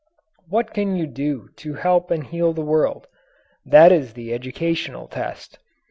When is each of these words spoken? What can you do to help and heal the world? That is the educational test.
What 0.49 0.73
can 0.73 0.95
you 0.95 1.05
do 1.05 1.49
to 1.57 1.75
help 1.75 2.09
and 2.09 2.23
heal 2.25 2.53
the 2.53 2.63
world? 2.65 3.05
That 3.63 3.91
is 3.91 4.13
the 4.13 4.33
educational 4.33 5.07
test. 5.07 5.59